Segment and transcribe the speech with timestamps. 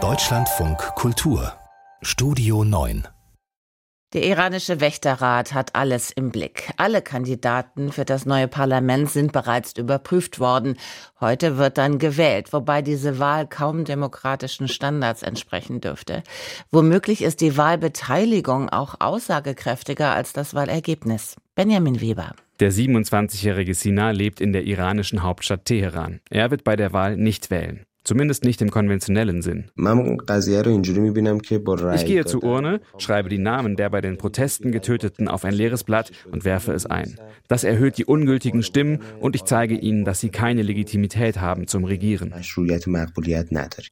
[0.00, 1.52] Deutschlandfunk Kultur
[2.00, 3.08] Studio 9
[4.14, 6.70] der iranische Wächterrat hat alles im Blick.
[6.78, 10.78] Alle Kandidaten für das neue Parlament sind bereits überprüft worden.
[11.20, 16.22] Heute wird dann gewählt, wobei diese Wahl kaum demokratischen Standards entsprechen dürfte.
[16.70, 21.36] Womöglich ist die Wahlbeteiligung auch aussagekräftiger als das Wahlergebnis.
[21.54, 22.34] Benjamin Weber.
[22.60, 26.20] Der 27-jährige Sina lebt in der iranischen Hauptstadt Teheran.
[26.30, 27.84] Er wird bei der Wahl nicht wählen.
[28.08, 29.66] Zumindest nicht im konventionellen Sinn.
[31.94, 35.84] Ich gehe zur Urne, schreibe die Namen der bei den Protesten Getöteten auf ein leeres
[35.84, 37.20] Blatt und werfe es ein.
[37.48, 41.84] Das erhöht die ungültigen Stimmen und ich zeige ihnen, dass sie keine Legitimität haben zum
[41.84, 42.32] Regieren.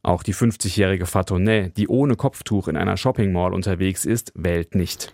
[0.03, 5.13] Auch die 50-jährige Fatone, die ohne Kopftuch in einer Shopping Mall unterwegs ist, wählt nicht.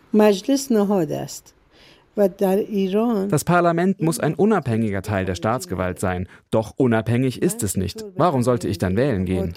[3.28, 6.28] Das Parlament muss ein unabhängiger Teil der Staatsgewalt sein.
[6.50, 8.04] Doch unabhängig ist es nicht.
[8.16, 9.52] Warum sollte ich dann wählen gehen?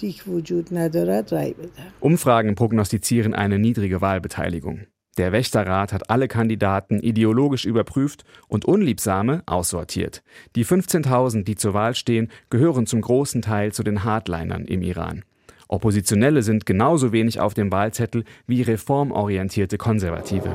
[2.00, 4.86] Umfragen prognostizieren eine niedrige Wahlbeteiligung.
[5.18, 10.22] Der Wächterrat hat alle Kandidaten ideologisch überprüft und Unliebsame aussortiert.
[10.56, 15.24] Die 15.000, die zur Wahl stehen, gehören zum großen Teil zu den Hardlinern im Iran.
[15.68, 20.52] Oppositionelle sind genauso wenig auf dem Wahlzettel wie reformorientierte Konservative.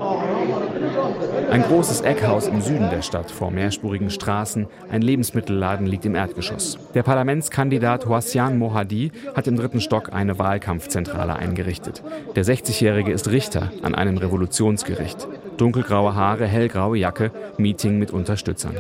[1.50, 6.78] Ein großes Eckhaus im Süden der Stadt vor mehrspurigen Straßen, ein Lebensmittelladen liegt im Erdgeschoss.
[6.94, 12.04] Der Parlamentskandidat Houassian Mohadi hat im dritten Stock eine Wahlkampfzentrale eingerichtet.
[12.36, 15.28] Der 60-Jährige ist Richter an einem Revolutionsgericht.
[15.58, 18.78] Dunkelgraue Haare, hellgraue Jacke, Meeting mit Unterstützern.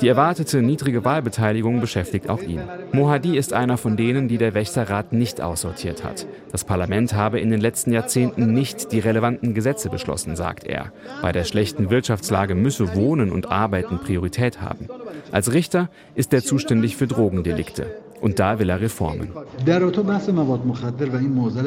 [0.00, 2.62] Die erwartete niedrige Wahlbeteiligung beschäftigt auch ihn.
[2.92, 6.26] Mohadi ist einer von denen, die der Wächterrat nicht aussortiert hat.
[6.50, 10.92] Das Parlament habe in den letzten Jahrzehnten nicht die relevanten Gesetze beschlossen, sagt er.
[11.22, 14.88] Bei der schlechten Wirtschaftslage müsse Wohnen und Arbeiten Priorität haben.
[15.30, 17.86] Als Richter ist er zuständig für Drogendelikte.
[18.22, 19.30] Und da will er Reformen.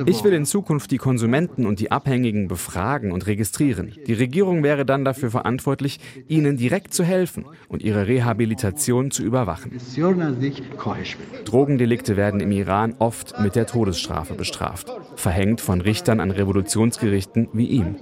[0.06, 3.92] Ich will in Zukunft die Konsumenten und die Abhängigen befragen und registrieren.
[4.08, 6.00] Die Regierung wäre dann dafür verantwortlich,
[6.30, 9.74] ihnen direkt zu helfen und ihre Rehabilitation zu überwachen.
[11.44, 17.68] Drogendelikte werden im Iran oft mit der Todesstrafe bestraft, verhängt von Richtern an Revolutionsgerichten wie
[17.68, 17.98] ihm.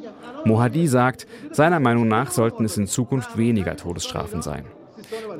[0.45, 4.65] Mohadi sagt, seiner Meinung nach sollten es in Zukunft weniger Todesstrafen sein.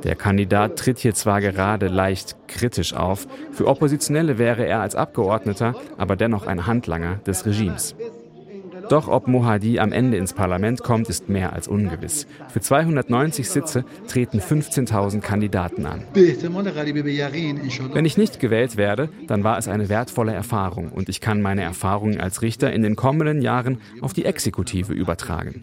[0.03, 5.75] Der Kandidat tritt hier zwar gerade leicht kritisch auf, für Oppositionelle wäre er als Abgeordneter
[5.97, 7.95] aber dennoch ein Handlanger des Regimes.
[8.89, 12.27] Doch ob Mohadi am Ende ins Parlament kommt, ist mehr als ungewiss.
[12.49, 16.03] Für 290 Sitze treten 15.000 Kandidaten an.
[16.13, 21.61] Wenn ich nicht gewählt werde, dann war es eine wertvolle Erfahrung und ich kann meine
[21.61, 25.61] Erfahrungen als Richter in den kommenden Jahren auf die Exekutive übertragen.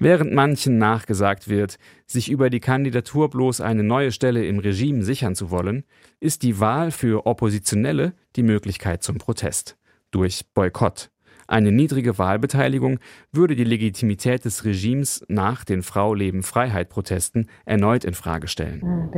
[0.00, 5.34] Während manchen nachgesagt wird, sich über die Kandidatur bloß eine neue Stelle im Regime sichern
[5.34, 5.84] zu wollen,
[6.20, 9.76] ist die Wahl für Oppositionelle die Möglichkeit zum Protest
[10.10, 11.10] durch Boykott.
[11.50, 12.98] Eine niedrige Wahlbeteiligung
[13.32, 19.08] würde die Legitimität des Regimes nach den Frau Leben Freiheit Protesten erneut in Frage stellen.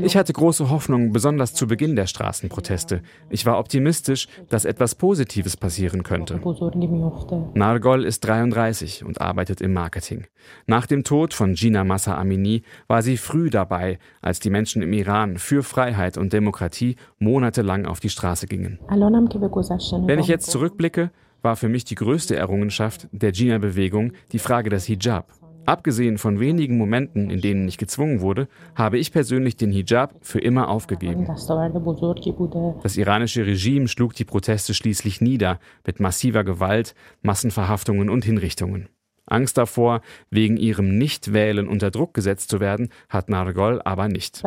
[0.00, 3.02] Ich hatte große Hoffnung, besonders zu Beginn der Straßenproteste.
[3.30, 6.40] Ich war optimistisch, dass etwas Positives passieren könnte.
[7.54, 10.26] Nargol ist 33 und arbeitet im Marketing.
[10.66, 14.92] Nach dem Tod von Gina Massa Amini war sie früh dabei, als die Menschen im
[14.92, 18.78] Iran für Freiheit und Demokratie monatelang auf die Straße gingen.
[18.88, 21.10] Wenn ich jetzt zurückblicke,
[21.42, 25.32] war für mich die größte Errungenschaft der Gina-Bewegung die Frage des Hijab.
[25.66, 30.40] Abgesehen von wenigen Momenten, in denen ich gezwungen wurde, habe ich persönlich den Hijab für
[30.40, 31.26] immer aufgegeben.
[32.82, 38.88] Das iranische Regime schlug die Proteste schließlich nieder mit massiver Gewalt, Massenverhaftungen und Hinrichtungen.
[39.26, 44.42] Angst davor, wegen ihrem Nichtwählen unter Druck gesetzt zu werden, hat Nargol aber nicht.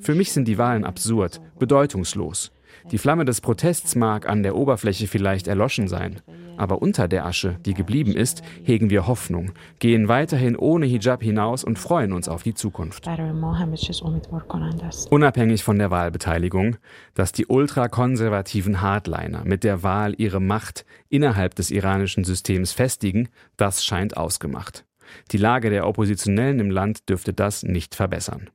[0.00, 2.52] Für mich sind die Wahlen absurd, bedeutungslos.
[2.90, 6.20] Die Flamme des Protests mag an der Oberfläche vielleicht erloschen sein,
[6.56, 11.64] aber unter der Asche, die geblieben ist, hegen wir Hoffnung, gehen weiterhin ohne Hijab hinaus
[11.64, 13.06] und freuen uns auf die Zukunft.
[15.10, 16.76] Unabhängig von der Wahlbeteiligung,
[17.14, 23.84] dass die ultrakonservativen Hardliner mit der Wahl ihre Macht innerhalb des iranischen Systems festigen, das
[23.84, 24.84] scheint ausgemacht.
[25.32, 28.50] Die Lage der Oppositionellen im Land dürfte das nicht verbessern.